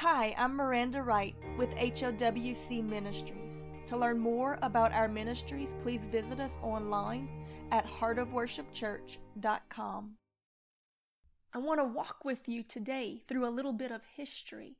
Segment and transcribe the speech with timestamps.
[0.00, 3.68] Hi, I'm Miranda Wright with HOWC Ministries.
[3.86, 7.28] To learn more about our ministries, please visit us online
[7.72, 10.14] at heartofworshipchurch.com.
[11.52, 14.76] I want to walk with you today through a little bit of history.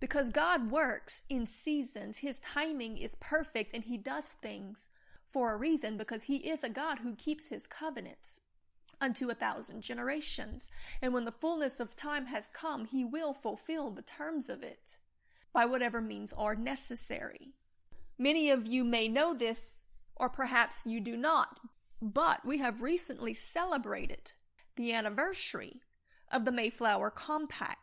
[0.00, 4.90] Because God works in seasons, His timing is perfect and He does things
[5.30, 8.38] for a reason because He is a God who keeps His covenants
[9.02, 10.70] unto a thousand generations.
[11.02, 14.96] And when the fullness of time has come, he will fulfill the terms of it
[15.52, 17.52] by whatever means are necessary.
[18.16, 19.82] Many of you may know this,
[20.16, 21.58] or perhaps you do not,
[22.00, 24.32] but we have recently celebrated
[24.76, 25.82] the anniversary
[26.30, 27.78] of the Mayflower Compact.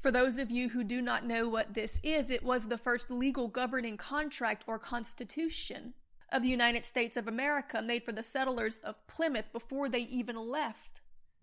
[0.00, 3.10] For those of you who do not know what this is, it was the first
[3.10, 5.94] legal governing contract or constitution
[6.30, 10.36] of the United States of America made for the settlers of Plymouth before they even
[10.36, 11.00] left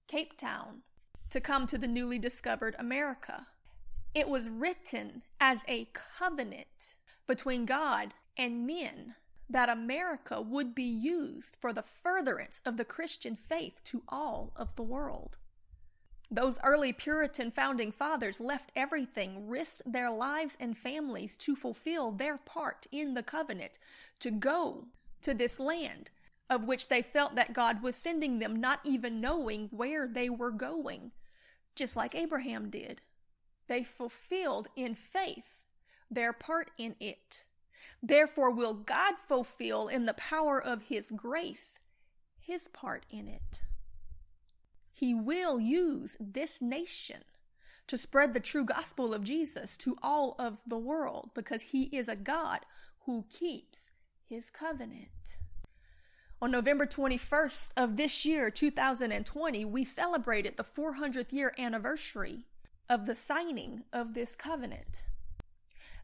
[0.07, 0.81] Cape Cod
[1.29, 3.47] to come to the newly discovered America.
[4.13, 6.95] It was written as a covenant
[7.27, 9.15] between God and men
[9.49, 14.75] that America would be used for the furtherance of the Christian faith to all of
[14.75, 15.37] the world.
[16.33, 22.37] Those early Puritan founding fathers left everything, risked their lives and families to fulfill their
[22.37, 23.77] part in the covenant,
[24.21, 24.85] to go
[25.23, 26.09] to this land
[26.49, 30.51] of which they felt that God was sending them, not even knowing where they were
[30.51, 31.11] going,
[31.75, 33.01] just like Abraham did.
[33.67, 35.63] They fulfilled in faith
[36.09, 37.45] their part in it.
[38.01, 41.79] Therefore, will God fulfill in the power of His grace
[42.39, 43.61] His part in it.
[44.91, 47.23] He will use this nation
[47.87, 52.07] to spread the true gospel of Jesus to all of the world because he is
[52.07, 52.59] a God
[53.05, 53.91] who keeps
[54.23, 55.37] his covenant.
[56.41, 62.45] On November 21st of this year, 2020, we celebrated the 400th year anniversary
[62.89, 65.05] of the signing of this covenant.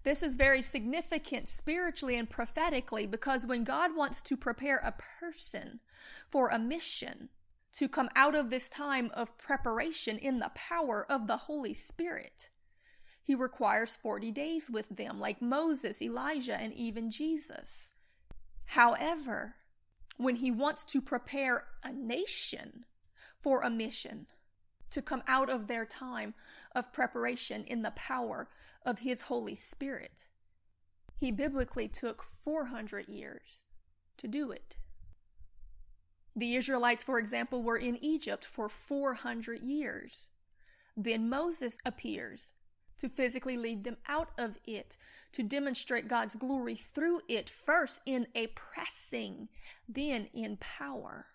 [0.03, 5.79] This is very significant spiritually and prophetically because when God wants to prepare a person
[6.27, 7.29] for a mission,
[7.77, 12.49] to come out of this time of preparation in the power of the Holy Spirit.
[13.21, 17.93] He requires 40 days with them, like Moses, Elijah, and even Jesus.
[18.65, 19.55] However,
[20.17, 22.85] when he wants to prepare a nation
[23.39, 24.25] for a mission,
[24.89, 26.33] to come out of their time
[26.73, 28.47] of preparation in the power
[28.85, 30.27] of his Holy Spirit,
[31.15, 33.65] he biblically took 400 years
[34.17, 34.77] to do it.
[36.37, 40.29] The Israelites, for example, were in Egypt for 400 years.
[40.95, 42.53] Then Moses appears
[42.99, 44.97] to physically lead them out of it,
[45.31, 49.49] to demonstrate God's glory through it, first in a pressing,
[49.89, 51.25] then in power.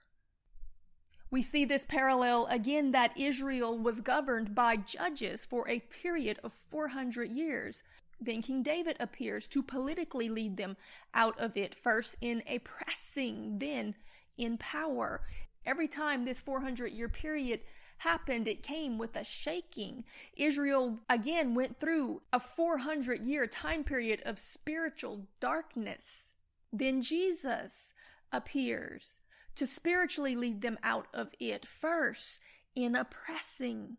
[1.33, 6.53] We see this parallel again that Israel was governed by judges for a period of
[6.53, 7.83] 400 years.
[8.21, 10.77] Then King David appears to politically lead them
[11.13, 13.97] out of it, first in a pressing, then
[14.37, 15.23] in power.
[15.65, 17.61] Every time this 400 year period
[17.99, 20.05] happened, it came with a shaking.
[20.37, 26.35] Israel again went through a 400 year time period of spiritual darkness.
[26.73, 27.95] Then Jesus
[28.33, 29.21] appears
[29.55, 32.39] to spiritually lead them out of it first
[32.75, 33.99] in oppressing,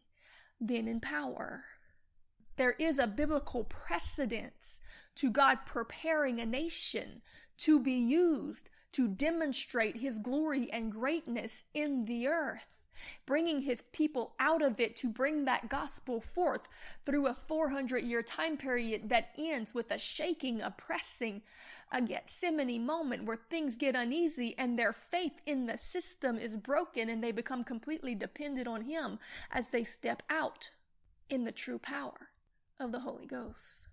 [0.59, 1.63] then in power.
[2.55, 4.79] There is a biblical precedence
[5.15, 7.21] to God preparing a nation
[7.57, 12.77] to be used to demonstrate his glory and greatness in the earth,
[13.25, 16.69] bringing his people out of it to bring that gospel forth
[17.05, 21.41] through a 400 year time period that ends with a shaking, oppressing,
[21.91, 27.09] a Gethsemane moment where things get uneasy and their faith in the system is broken
[27.09, 29.19] and they become completely dependent on him
[29.51, 30.71] as they step out
[31.29, 32.29] in the true power
[32.79, 33.83] of the Holy Ghost.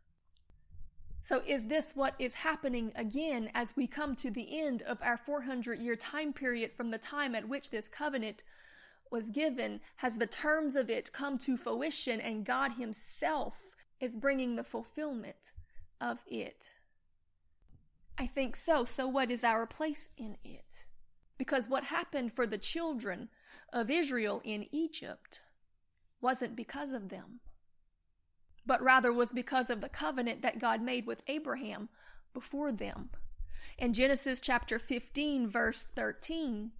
[1.22, 5.16] So, is this what is happening again as we come to the end of our
[5.16, 8.42] 400 year time period from the time at which this covenant
[9.10, 9.80] was given?
[9.96, 13.58] Has the terms of it come to fruition and God Himself
[14.00, 15.52] is bringing the fulfillment
[16.00, 16.70] of it?
[18.18, 18.84] I think so.
[18.84, 20.86] So, what is our place in it?
[21.36, 23.28] Because what happened for the children
[23.72, 25.40] of Israel in Egypt
[26.20, 27.40] wasn't because of them
[28.70, 31.88] but rather was because of the covenant that God made with Abraham
[32.32, 33.10] before them.
[33.76, 36.70] In Genesis chapter 15, verse 13,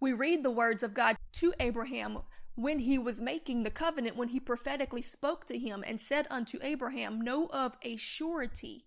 [0.00, 2.20] we read the words of God to Abraham
[2.54, 6.58] when he was making the covenant, when he prophetically spoke to him and said unto
[6.62, 8.86] Abraham, Know of a surety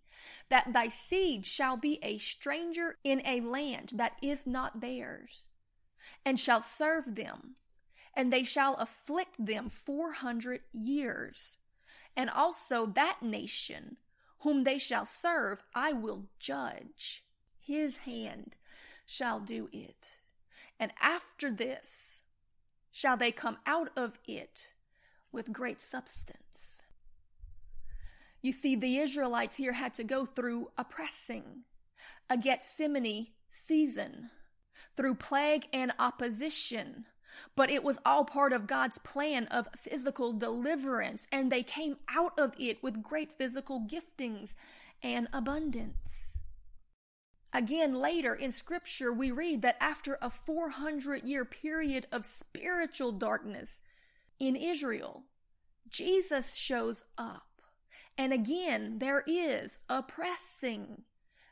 [0.50, 5.46] that thy seed shall be a stranger in a land that is not theirs,
[6.26, 7.58] and shall serve them,
[8.16, 11.58] and they shall afflict them four hundred years
[12.18, 13.98] and also that nation
[14.40, 17.24] whom they shall serve, I will judge.
[17.60, 18.56] His hand
[19.06, 20.20] shall do it.
[20.80, 22.24] And after this
[22.92, 24.74] shall they come out of it
[25.32, 26.82] with great substance.
[28.42, 31.64] You see, the Israelites here had to go through a pressing,
[32.30, 34.30] a Gethsemane season,
[34.96, 37.06] through plague and opposition.
[37.56, 42.38] But it was all part of God's plan of physical deliverance, and they came out
[42.38, 44.54] of it with great physical giftings
[45.04, 46.40] and abundance.
[47.54, 53.82] Again, later in Scripture, we read that after a 400 year period of spiritual darkness
[54.40, 55.24] in Israel,
[55.90, 57.62] Jesus shows up.
[58.18, 61.04] And again, there is a pressing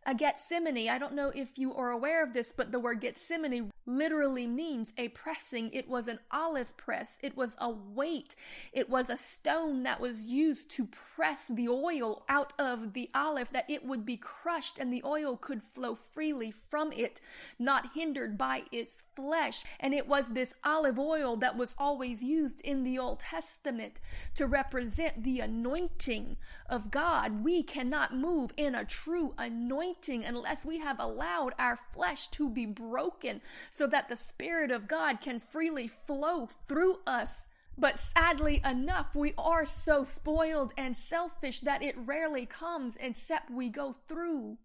[0.05, 3.71] a Gethsemane, I don't know if you are aware of this, but the word Gethsemane
[3.85, 5.69] literally means a pressing.
[5.71, 7.17] It was an olive press.
[7.21, 8.35] It was a weight.
[8.73, 13.49] It was a stone that was used to press the oil out of the olive
[13.53, 17.21] that it would be crushed and the oil could flow freely from it,
[17.59, 19.63] not hindered by its flesh.
[19.79, 24.01] And it was this olive oil that was always used in the Old Testament
[24.35, 26.37] to represent the anointing
[26.69, 27.43] of God.
[27.43, 32.65] We cannot move in a true anointing unless we have allowed our flesh to be
[32.65, 33.41] broken
[33.75, 37.49] so that the Spirit of God can freely flow through us.
[37.77, 43.67] But sadly enough, we are so spoiled and selfish that it rarely comes except we
[43.67, 44.59] go through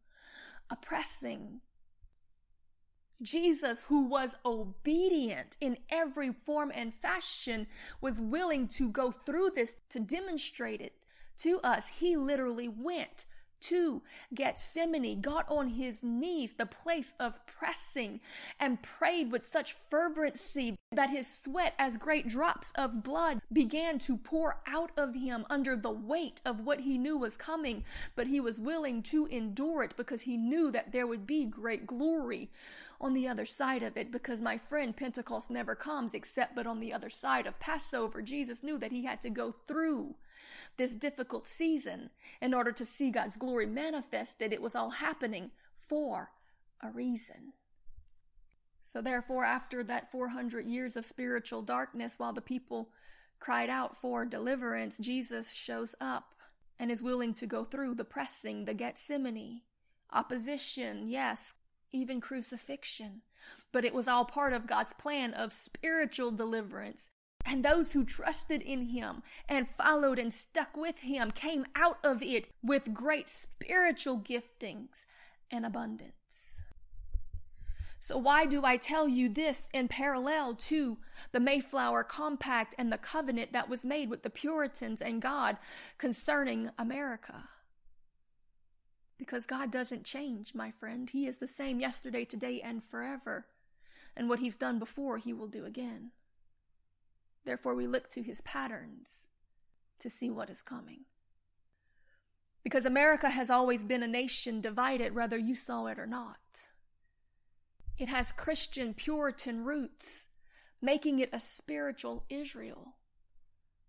[0.71, 1.61] oppressing.
[3.21, 7.67] Jesus, who was obedient in every form and fashion,
[8.01, 10.95] was willing to go through this to demonstrate it
[11.39, 11.89] to us.
[11.89, 13.27] He literally went
[13.63, 14.03] to
[14.35, 18.21] Gethsemane, got on his knees, the place of pressing,
[18.59, 24.17] and prayed with such fervency that his sweat, as great drops of blood, began to
[24.17, 27.85] pour out of him under the weight of what he knew was coming.
[28.17, 31.87] But he was willing to endure it because he knew that there would be great
[31.87, 32.51] glory
[33.01, 36.81] on the other side of it because my friend Pentecost never comes except but on
[36.81, 38.21] the other side of Passover.
[38.21, 40.15] Jesus knew that he had to go through
[40.77, 42.11] this difficult season
[42.41, 44.53] in order to see God's glory manifested.
[44.53, 45.51] It was all happening
[45.89, 46.31] for
[46.83, 47.53] a reason.
[48.85, 52.91] So, therefore, after that 400 years of spiritual darkness, while the people
[53.39, 56.35] cried out for deliverance, Jesus shows up
[56.79, 59.63] and is willing to go through the pressing, the Gethsemane,
[60.13, 61.55] opposition, yes,
[61.93, 63.23] even crucifixion.
[63.73, 67.11] But it was all part of God's plan of spiritual deliverance.
[67.45, 72.23] And those who trusted in him and followed and stuck with him came out of
[72.23, 75.07] it with great spiritual giftings
[75.51, 76.63] and abundance.
[78.03, 80.97] So, why do I tell you this in parallel to
[81.33, 85.59] the Mayflower Compact and the covenant that was made with the Puritans and God
[85.99, 87.45] concerning America?
[89.19, 91.11] Because God doesn't change, my friend.
[91.11, 93.47] He is the same yesterday, today, and forever.
[94.17, 96.13] And what He's done before, He will do again.
[97.45, 99.29] Therefore, we look to His patterns
[99.99, 101.05] to see what is coming.
[102.63, 106.69] Because America has always been a nation divided, whether you saw it or not.
[107.99, 110.29] It has Christian Puritan roots,
[110.81, 112.97] making it a spiritual Israel.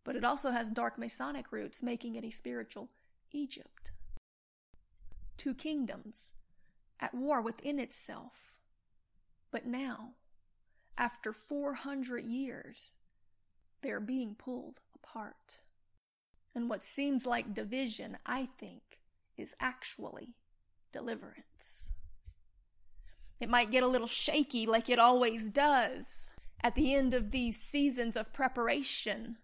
[0.04, 2.90] But it also has dark Masonic roots, making it a spiritual
[3.32, 3.92] Egypt
[5.42, 6.34] two kingdoms
[7.00, 8.60] at war within itself.
[9.50, 10.12] But now,
[11.00, 12.94] after 400 years,
[13.82, 15.62] they're being pulled apart.
[16.54, 19.00] And what seems like division, I think,
[19.38, 20.36] is actually
[20.92, 21.92] deliverance.
[23.40, 26.30] It might get a little shaky like it always does
[26.64, 29.38] at the end of these seasons of preparation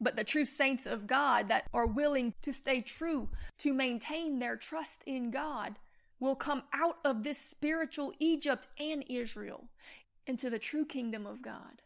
[0.00, 4.56] but the true saints of God that are willing to stay true, to maintain their
[4.56, 5.78] trust in God,
[6.20, 9.68] will come out of this spiritual Egypt and Israel
[10.26, 11.82] into the true kingdom of God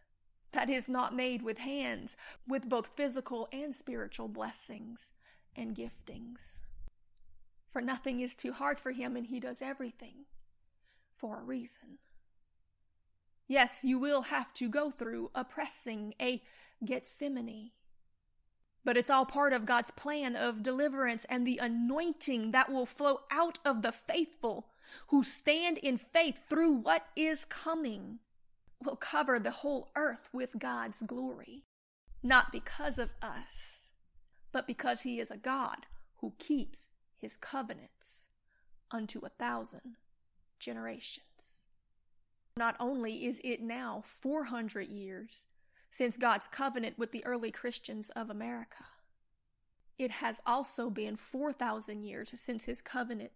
[0.53, 5.11] that is not made with hands, with both physical and spiritual blessings
[5.55, 6.61] and giftings.
[7.71, 10.25] For nothing is too hard for him, and he does everything
[11.17, 11.99] for a reason.
[13.47, 16.43] Yes, you will have to go through a pressing, a
[16.85, 17.71] Gethsemane,
[18.85, 23.21] but it's all part of God's plan of deliverance and the anointing that will flow
[23.31, 24.69] out of the faithful
[25.09, 28.21] who stand in faith through what is coming
[28.85, 31.65] will cover the whole earth with God's glory.
[32.23, 33.79] Not because of us,
[34.53, 38.29] but because He is a God who keeps His covenants
[38.91, 39.97] unto a thousand
[40.59, 41.65] generations.
[42.57, 45.47] Not only is it now 400 years
[45.91, 48.85] since God's covenant with the early Christians of America.
[49.99, 53.33] it has also been 4,000 years since his covenant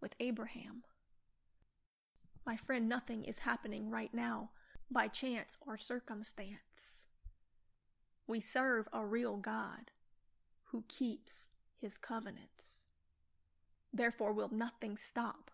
[0.00, 0.84] with Abraham.
[2.46, 4.50] My friend, nothing is happening right now
[4.90, 7.06] by chance or circumstance.
[8.26, 9.90] We serve a real God
[10.70, 11.48] who keeps
[11.80, 12.84] his covenants.
[13.92, 15.50] Therefore, will nothing stop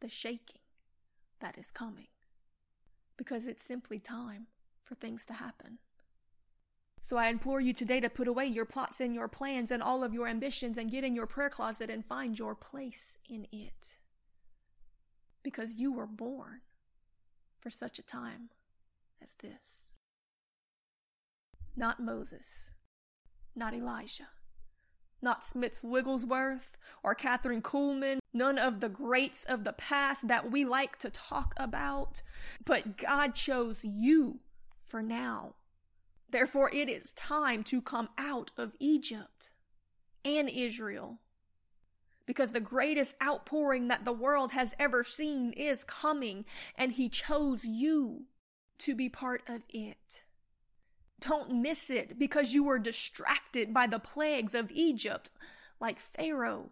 [0.00, 0.60] the shaking
[1.40, 2.08] that is coming
[3.16, 4.46] because it's simply time
[4.84, 5.78] for things to happen.
[7.00, 10.04] So I implore you today to put away your plots and your plans and all
[10.04, 13.98] of your ambitions and get in your prayer closet and find your place in it.
[15.42, 16.60] Because you were born
[17.60, 18.50] for such a time
[19.22, 19.92] as this.
[21.76, 22.72] Not Moses,
[23.54, 24.28] not Elijah,
[25.22, 30.64] not Smith Wigglesworth or Kathryn Kuhlman, none of the greats of the past that we
[30.64, 32.22] like to talk about,
[32.64, 34.40] but God chose you
[34.82, 35.54] for now
[36.30, 39.50] Therefore, it is time to come out of Egypt
[40.24, 41.18] and Israel.
[42.26, 46.44] Because the greatest outpouring that the world has ever seen is coming,
[46.76, 48.26] and He chose you
[48.78, 50.24] to be part of it.
[51.20, 55.30] Don't miss it because you were distracted by the plagues of Egypt,
[55.80, 56.70] like Pharaoh.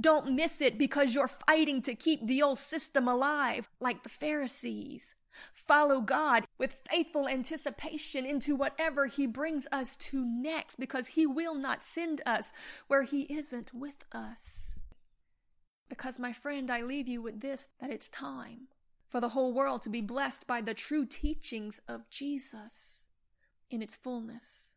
[0.00, 5.14] Don't miss it because you're fighting to keep the old system alive, like the Pharisees.
[5.52, 11.54] Follow God with faithful anticipation into whatever He brings us to next because He will
[11.54, 12.52] not send us
[12.86, 14.80] where He isn't with us.
[15.88, 18.68] Because, my friend, I leave you with this that it's time
[19.08, 23.06] for the whole world to be blessed by the true teachings of Jesus
[23.70, 24.76] in its fullness.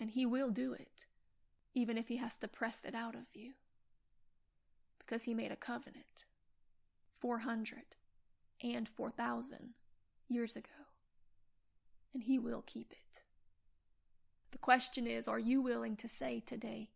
[0.00, 1.06] And He will do it,
[1.74, 3.52] even if He has to press it out of you.
[4.98, 6.26] Because He made a covenant.
[7.18, 7.96] 400
[8.62, 9.70] and 4,000
[10.28, 10.68] years ago.
[12.14, 13.22] And He will keep it.
[14.50, 16.90] The question is are you willing to say today,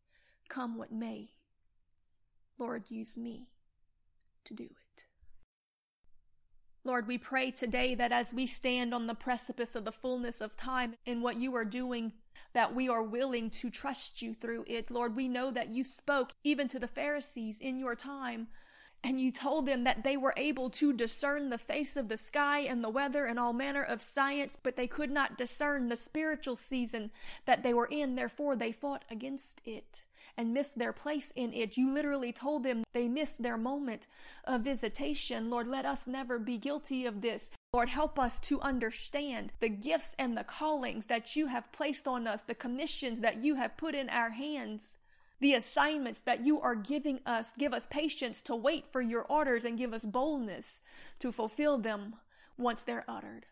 [0.48, 1.32] come what may,
[2.58, 3.48] Lord, use me
[4.44, 4.81] to do it?
[6.84, 10.56] Lord, we pray today that as we stand on the precipice of the fullness of
[10.56, 12.12] time in what you are doing,
[12.54, 14.90] that we are willing to trust you through it.
[14.90, 18.48] Lord, we know that you spoke even to the Pharisees in your time
[19.04, 22.60] and you told them that they were able to discern the face of the sky
[22.60, 26.54] and the weather and all manner of science, but they could not discern the spiritual
[26.54, 27.10] season
[27.44, 28.14] that they were in.
[28.14, 30.04] Therefore, they fought against it
[30.36, 31.76] and missed their place in it.
[31.76, 34.06] You literally told them they missed their moment
[34.44, 35.50] of visitation.
[35.50, 37.50] Lord, let us never be guilty of this.
[37.72, 42.28] Lord, help us to understand the gifts and the callings that you have placed on
[42.28, 44.96] us, the commissions that you have put in our hands
[45.42, 47.52] the assignments that you are giving us.
[47.58, 50.80] Give us patience to wait for your orders and give us boldness
[51.18, 52.14] to fulfill them
[52.56, 53.46] once they're uttered.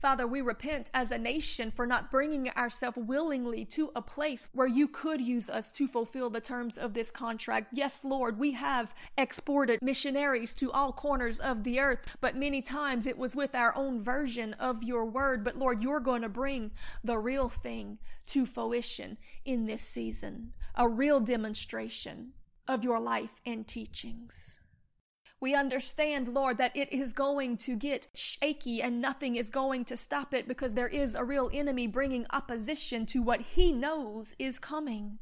[0.00, 4.66] Father, we repent as a nation for not bringing ourselves willingly to a place where
[4.66, 7.68] you could use us to fulfill the terms of this contract.
[7.72, 13.06] Yes, Lord, we have exported missionaries to all corners of the earth, but many times
[13.06, 15.42] it was with our own version of your word.
[15.42, 19.16] But Lord, you're going to bring the real thing to fruition
[19.46, 22.32] in this season, a real demonstration
[22.68, 24.58] of your life and teachings.
[25.40, 29.96] We understand, Lord, that it is going to get shaky and nothing is going to
[29.96, 34.58] stop it because there is a real enemy bringing opposition to what he knows is
[34.58, 35.18] coming.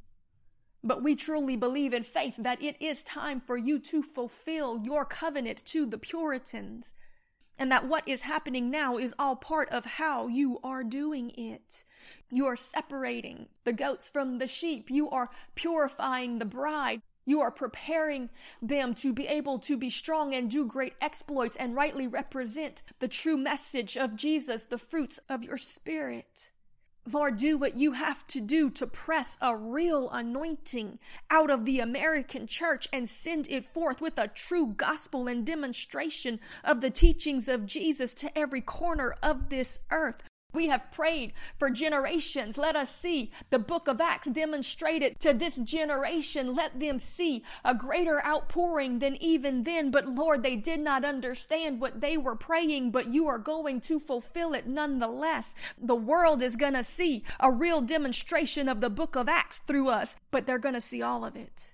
[0.85, 5.05] But we truly believe in faith that it is time for you to fulfill your
[5.05, 6.93] covenant to the Puritans.
[7.59, 11.85] And that what is happening now is all part of how you are doing it.
[12.31, 14.91] You are separating the goats from the sheep.
[14.91, 17.03] You are purifying the bride.
[17.27, 18.29] You are preparing
[18.61, 23.09] them to be able to be strong and do great exploits and rightly represent the
[23.09, 26.51] true message of Jesus, the fruits of your spirit.
[27.11, 30.99] Lord, do what you have to do to press a real anointing
[31.31, 36.41] out of the American church and send it forth with a true gospel and demonstration
[36.65, 40.23] of the teachings of Jesus to every corner of this earth.
[40.55, 42.57] We have prayed for generations.
[42.57, 46.55] Let us see the book of Acts demonstrated to this generation.
[46.55, 49.91] Let them see a greater outpouring than even then.
[49.91, 53.99] But Lord, they did not understand what they were praying, but you are going to
[53.99, 55.55] fulfill it nonetheless.
[55.77, 59.89] The world is going to see a real demonstration of the book of Acts through
[59.89, 61.74] us, but they're going to see all of it.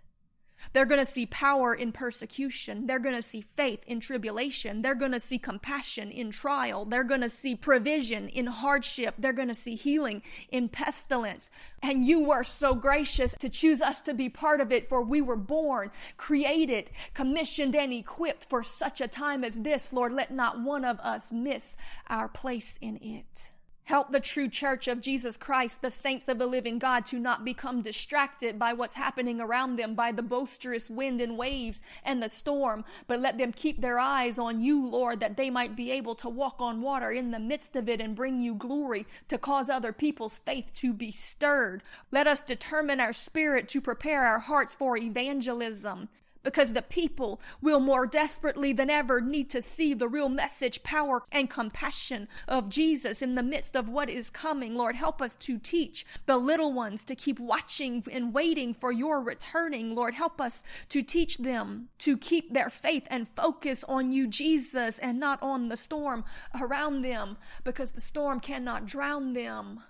[0.72, 2.86] They're going to see power in persecution.
[2.86, 4.82] They're going to see faith in tribulation.
[4.82, 6.84] They're going to see compassion in trial.
[6.84, 9.14] They're going to see provision in hardship.
[9.18, 11.50] They're going to see healing in pestilence.
[11.82, 15.20] And you were so gracious to choose us to be part of it, for we
[15.20, 19.92] were born, created, commissioned, and equipped for such a time as this.
[19.92, 21.76] Lord, let not one of us miss
[22.08, 23.52] our place in it.
[23.90, 27.44] Help the true church of Jesus Christ, the saints of the living God, to not
[27.44, 32.28] become distracted by what's happening around them, by the boisterous wind and waves and the
[32.28, 36.14] storm, but let them keep their eyes on you, Lord, that they might be able
[36.14, 39.68] to walk on water in the midst of it and bring you glory, to cause
[39.68, 41.82] other people's faith to be stirred.
[42.12, 46.08] Let us determine our spirit to prepare our hearts for evangelism
[46.42, 51.22] because the people will more desperately than ever need to see the real message, power,
[51.30, 54.74] and compassion of Jesus in the midst of what is coming.
[54.74, 59.22] Lord, help us to teach the little ones to keep watching and waiting for your
[59.22, 59.94] returning.
[59.94, 64.98] Lord, help us to teach them to keep their faith and focus on you, Jesus,
[64.98, 66.24] and not on the storm
[66.60, 69.80] around them because the storm cannot drown them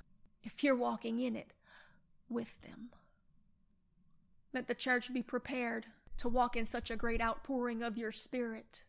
[0.42, 1.52] if you're walking in it
[2.28, 2.90] with them.
[4.52, 5.86] Let the church be prepared
[6.20, 8.84] to walk in such a great outpouring of your Spirit,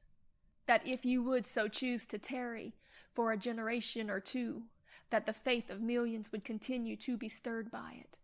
[0.68, 2.76] that if you would so choose to tarry
[3.14, 4.64] for a generation or two,
[5.12, 8.18] that the faith of millions would continue to be stirred by it.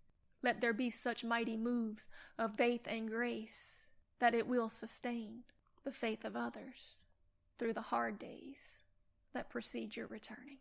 [0.44, 3.88] Let there be such mighty moves of faith and grace
[4.20, 5.44] that it will sustain
[5.86, 7.04] the faith of others
[7.58, 8.84] through the hard days
[9.34, 10.58] that precede your returning.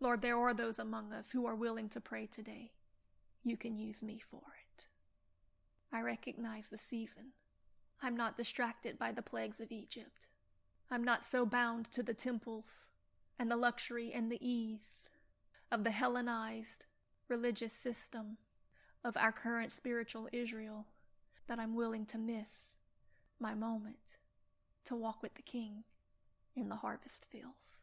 [0.00, 2.72] Lord, there are those among us who are willing to pray today.
[3.42, 4.65] You can use me for it.
[5.92, 7.32] I recognize the season.
[8.02, 10.26] I'm not distracted by the plagues of Egypt.
[10.90, 12.88] I'm not so bound to the temples
[13.38, 15.08] and the luxury and the ease
[15.70, 16.86] of the Hellenized
[17.28, 18.36] religious system
[19.04, 20.86] of our current spiritual Israel
[21.46, 22.74] that I'm willing to miss
[23.40, 24.16] my moment
[24.84, 25.84] to walk with the King
[26.54, 27.82] in the harvest fields.